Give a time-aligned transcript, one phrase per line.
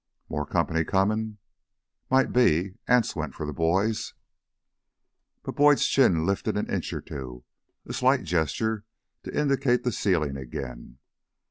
[0.29, 1.37] "More company comin'?"
[2.09, 2.73] "Might be.
[2.87, 4.15] Anse went for the boys."
[5.43, 7.43] But Boyd's chin lifted an inch or two,
[7.85, 8.83] a slight gesture
[9.21, 10.97] to indicate the ceiling again.